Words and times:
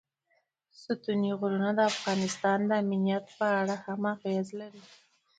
ستوني 0.81 1.31
غرونه 1.39 1.69
د 1.75 1.79
افغانستان 1.91 2.59
د 2.65 2.71
امنیت 2.83 3.25
په 3.37 3.45
اړه 3.59 3.75
هم 3.85 4.01
اغېز 4.15 4.47
لري. 4.59 4.83